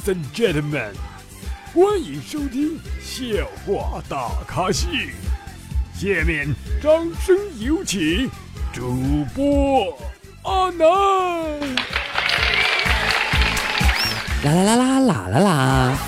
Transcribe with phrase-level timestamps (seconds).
[0.00, 0.92] Ladies and gentlemen，
[1.74, 3.24] 欢迎收听笑
[3.66, 4.86] 话大咖秀。
[5.94, 6.48] 下面
[6.82, 6.92] 掌
[7.24, 8.30] 声有请
[8.72, 9.98] 主播
[10.42, 10.86] 阿南。
[14.44, 15.98] 啦啦啦啦啦啦啦！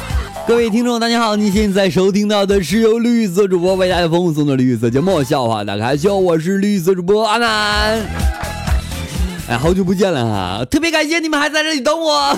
[0.46, 8.00] 各位听众，大家好，你现在收听到的是由绿色主播为大家奉送的绿色节目《笑话大咖秀》，我是绿色主播阿南。
[9.48, 12.37] 哎，好久不见了哈，特别感谢你们还在这里等我。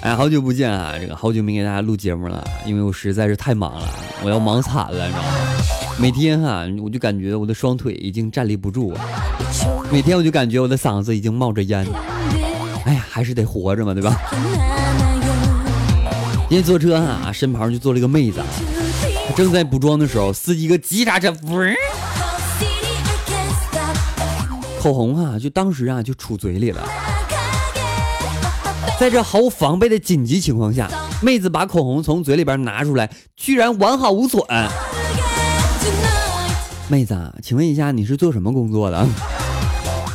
[0.00, 0.94] 哎，好久不见啊！
[0.98, 3.88] 这个好久没给大家录节目了，因为我实在是太忙了，
[4.22, 5.28] 我要忙惨了，你知道吗？
[5.98, 9.00] 每天哈，我就感觉我的双腿已经站立不住了，
[9.90, 11.84] 每天我就感觉我的嗓子已经冒着烟。
[12.84, 14.16] 哎呀，还是得活着嘛，对吧？
[16.48, 18.40] 今天坐车哈，身旁就坐了一个妹子，
[19.36, 21.34] 正在补妆的时候，司机个急刹车，
[24.80, 26.88] 口红啊，就当时啊就杵嘴里了。
[28.98, 30.90] 在这毫无防备的紧急情况下，
[31.22, 34.42] 妹子把口红从嘴里边拿出来，居然完好无损。
[36.88, 39.06] 妹子，啊请问一下，你是做什么工作的？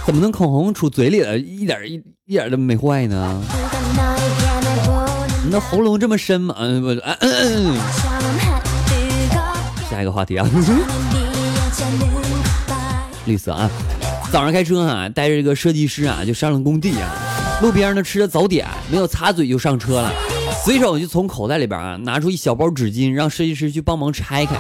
[0.05, 1.93] 怎么能口红杵嘴里了，一点一
[2.25, 3.41] 一点都没坏呢？
[5.43, 6.55] 你那喉咙这么深吗？
[6.57, 7.77] 嗯不，嗯嗯。
[9.89, 10.45] 下一个话题啊，
[13.25, 13.69] 绿色啊，
[14.31, 17.22] 早上开车啊，带着这个设计师啊，就上了工地啊。
[17.63, 20.11] 路边呢吃着早点，没有擦嘴就上车了，
[20.65, 24.57] 随手就从口袋里边啊拿出一小包纸巾，让设计师去帮忙拆开。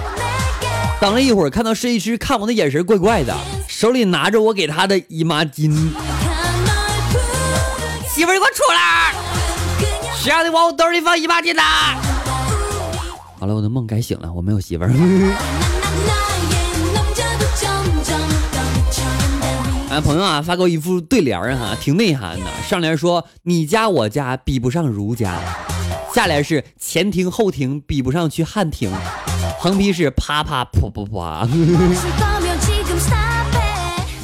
[1.01, 3.35] 等了一会儿，看到设计师看我的眼神怪怪的，
[3.67, 5.69] 手里拿着我给他的姨妈巾。
[8.07, 9.13] 媳妇儿，你给我出来！
[10.15, 11.61] 谁让你往我兜里放姨妈巾的？
[13.37, 15.82] 好了，我的梦该醒了，我没有媳妇儿。
[19.93, 22.45] 俺朋友啊发给我一副对联儿哈，挺内涵的。
[22.67, 25.39] 上联说你家我家比不上儒家，
[26.15, 28.91] 下联是前庭后庭比不上去汉庭，
[29.59, 31.47] 横批是啪啪噗噗啪。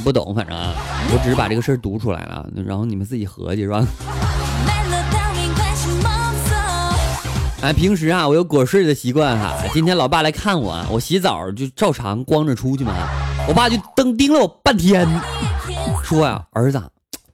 [0.02, 0.74] 不懂，反正啊，
[1.12, 3.86] 我只是把这个事儿读出来了，然后你们自己合计是吧？
[7.62, 12.92] 哎，平时啊我有裹睡的习惯哈，今天老爸来看我，我洗澡就照常光着出去嘛，
[13.46, 15.06] 我爸就瞪盯了我半天。
[16.02, 16.82] 说呀，儿子，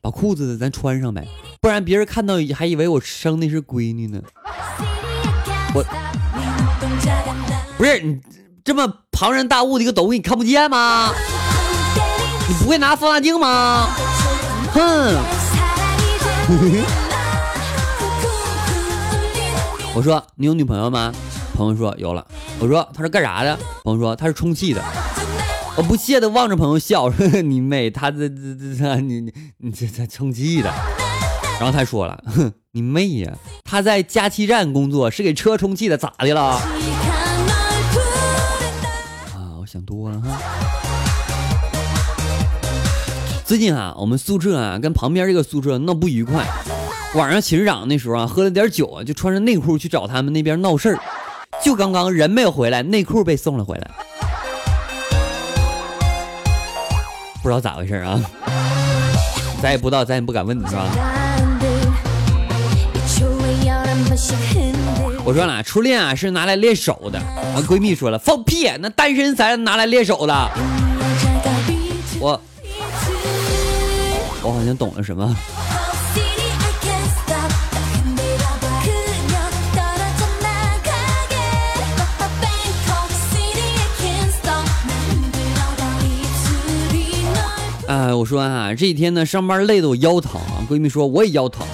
[0.01, 1.27] 把裤子咱穿上呗，
[1.61, 4.21] 不然别人看到还以为我生的是闺女呢。
[5.75, 5.85] 我
[7.77, 8.21] 不是你
[8.65, 11.13] 这么庞然大物的一个东西，你看不见吗？
[12.49, 13.89] 你不会拿放大镜吗？
[14.73, 15.17] 哼！
[19.95, 21.13] 我说你有女朋友吗？
[21.55, 22.25] 朋友说有了。
[22.59, 23.59] 我说他是干啥的？
[23.83, 24.83] 朋友说他是充气的。
[25.77, 28.35] 我不屑的望着朋友笑，呵呵：“你妹，他这这
[28.79, 30.73] 这你你你这这充气的。”
[31.61, 36.43] 然后他说了：“哼，你妹呀，他在加气站工作，是给车充气的，咋的了？”
[39.37, 40.41] 啊，我想多了哈。
[43.45, 46.47] 最近啊，我们宿舍啊跟旁边这个宿舍闹不愉快，
[47.15, 50.99] 晚上寝室长那时候啊喝了点酒啊，就穿着内裤去找他们那边闹事儿，
[51.63, 53.91] 就刚刚人没有回来，内裤被送了回来。
[57.47, 58.21] 不知道咋回事啊，
[59.63, 60.85] 咱也不知道，咱也不敢问，是吧？
[65.25, 67.23] 我说了，初恋啊是拿来练手的。
[67.55, 70.51] 我闺蜜说了，放屁，那单身才拿来练手的。
[72.19, 72.41] 我，
[74.43, 75.37] 我好像懂了什么。
[88.19, 90.41] 我说啊，这几天呢，上班累的我腰疼。
[90.69, 91.67] 闺蜜说我也腰疼。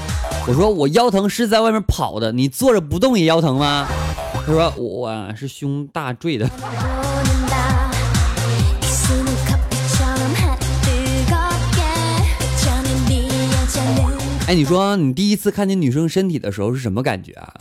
[0.47, 3.87] 我说我腰疼是在外面跑的，你坐着不动也腰疼吗？
[4.35, 6.51] 她说我是胸大坠的。
[14.49, 17.55] 哎，你说你第一次看见女生身体的时候是什么感觉啊？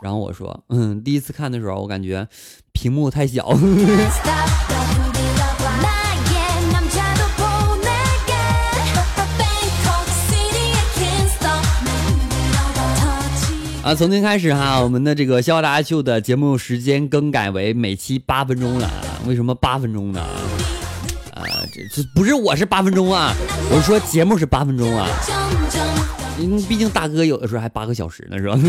[0.00, 2.26] 然后我说，嗯，第一次看的时候，我感觉
[2.72, 3.54] 屏幕太小。
[13.94, 18.90] 从今开始哈，我们的这个笑话大家秀的节目时间更改为每期八分钟了。
[19.26, 20.20] 为什么八分钟呢？
[21.34, 21.44] 啊，
[21.74, 23.34] 这这不是我是八分钟啊，
[23.70, 25.06] 我是说节目是八分钟啊。
[26.38, 28.58] 嗯，毕竟大哥有的时候还八个小时呢，是吧？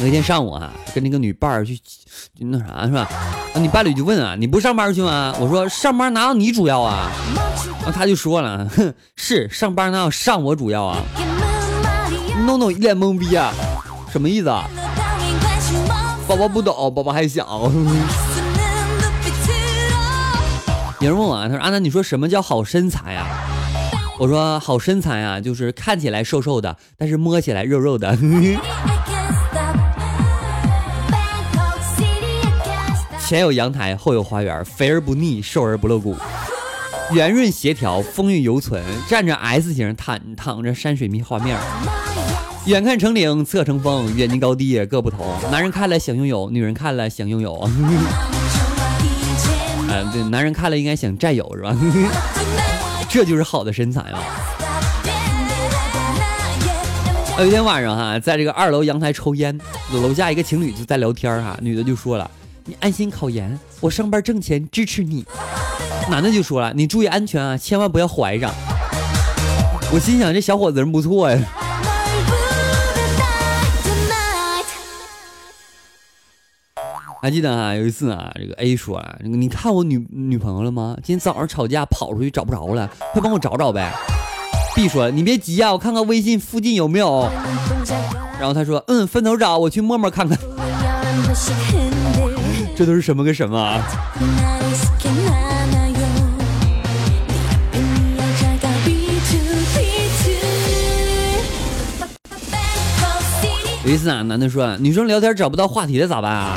[0.00, 1.80] 有一天上午啊，跟那个女伴儿去，
[2.38, 3.08] 那啥是吧？
[3.54, 5.34] 啊，你伴侣就问啊，你不上班去吗？
[5.40, 7.10] 我说上班哪有你主要啊？
[7.78, 11.02] 然后他就说了， 哼，是上班哪有上我主要啊？
[12.48, 13.52] 弄弄一脸懵逼啊，
[14.10, 14.66] 什么意思啊？
[16.26, 17.44] 宝宝不懂，宝宝还小。
[20.98, 23.26] 有人问我啊，他说阿南，你说什么叫好身材呀？
[24.18, 28.16] 我说好身材啊，就是看起来瘦瘦的，但是摸起来肉肉的。
[33.26, 36.16] 前有阳台，后有花园，肥而不腻，瘦而不露骨，
[37.12, 38.84] 圆润协调，风韵犹存。
[39.08, 41.56] 站着 S 型，躺躺着山水密画面。
[42.66, 45.26] 远看成岭，侧成峰，远近高低各不同。
[45.50, 47.66] 男人看了想拥有，女人看了想拥有。
[49.90, 51.74] 嗯，对，男人看了应该想占有是吧？
[53.08, 54.20] 这就是好的身材啊！
[57.38, 59.58] 有一天晚上哈，在这个二楼阳台抽烟，
[59.92, 62.30] 楼下一个情侣就在聊天哈，女的就说了
[62.66, 65.24] ：“你安心考研，我上班挣钱支持你。”
[66.10, 68.50] 男的就说了：“你注意安全啊，千万不要怀上。”
[69.92, 71.38] 我心想这小伙子人不错呀。
[77.20, 80.96] 还记得啊，有一次啊，这个 A 说，你看我女女朋友了吗？
[81.02, 83.92] 今天早上吵架跑出去找不着了，快帮我找找呗。
[84.74, 87.30] B 说你别急啊，我看看微信附近有没有。
[88.38, 90.38] 然后他说嗯，分头找，我去陌陌看看。
[92.76, 93.82] 这都是什么跟什么啊？
[103.88, 106.54] 有一次啊，男的说女生聊天找不到话题了咋办啊？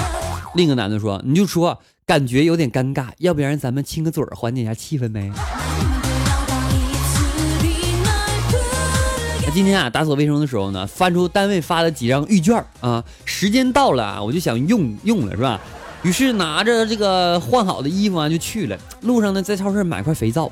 [0.54, 5.32] 另一个男的说：“你就说感觉有点尴尬，要不然咱们亲个嘴儿缓解一下气氛呗。”
[9.46, 15.58] 那今天啊，打扫卫生的时候呢，翻出单位发的几张预券啊，时间到了，我就想用用了是吧？
[16.04, 18.78] 于是拿着这个换好的衣服啊就去了。
[19.02, 20.52] 路上呢，在超市买块肥皂，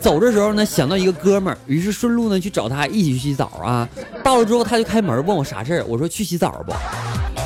[0.00, 3.88] 走的时候呢想到一个哥们儿，于是顺路呢去找他一起去洗澡啊。
[4.24, 6.72] 到了之后他就开门问我啥事儿，我说去洗澡不？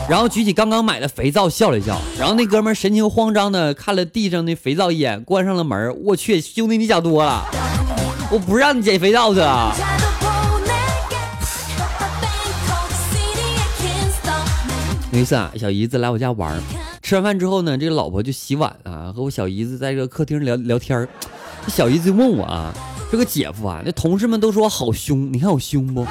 [0.09, 5.97] 然后举起刚刚买的肥皂笑了笑，然后那哥们儿神情慌张的看了地上的肥皂一眼，关上了门。
[6.05, 7.45] 我去，兄弟你想多了，
[8.31, 9.73] 我不让你捡肥皂去啊！
[15.13, 16.57] 有一次啊，小姨子来我家玩，
[17.11, 21.09] 吃完饭之后呢，这个老婆就洗碗啊，和我小姨子在这个客厅聊聊天儿
[21.67, 22.73] 这小姨子就问我啊，
[23.11, 26.07] 这个姐夫啊，那同事们都说我好凶，你看我凶不？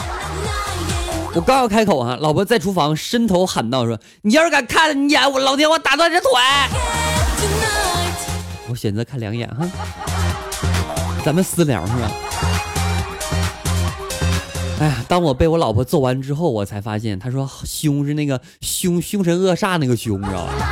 [1.33, 6.29] 我刚要开口啊，老婆在厨房伸头喊道：“说你要是敢看你一眼，我老天我打断你的腿！”
[8.67, 9.65] 我选择看两眼哈，
[11.23, 12.11] 咱们私聊是吧？
[14.81, 20.68] 哎呀，当我被我老婆揍完之后，我才发现，她说凶是那个凶凶神恶煞那个凶，你知道吧？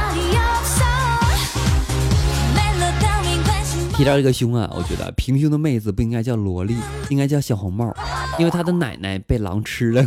[3.97, 6.77] 提到这个胸啊，我觉得平胸的妹子不应该叫萝莉，
[7.09, 7.91] 应该叫小红帽，
[8.37, 10.05] 因为她的奶奶被狼吃了。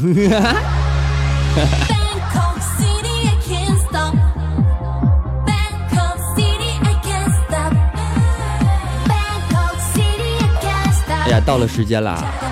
[11.24, 12.49] 哎呀，到了时间了。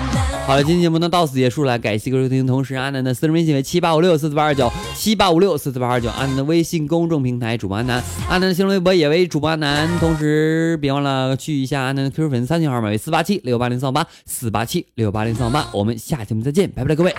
[0.49, 2.47] 好了，今天节目呢到此结束了，感谢各位收听。
[2.47, 9.87] 同时，阿南的私人微信为七八五六四四八二九七八五六四四八二九，阿南的微信公众平台主播阿南，阿南的新浪微博也为主播阿南。
[9.99, 15.67] 同时，别忘了去一下阿南的 QQ 粉丝三群号码为四八七六八零三八四八七六八零三八。
[15.71, 17.13] 我们下期节目再见，拜拜各位。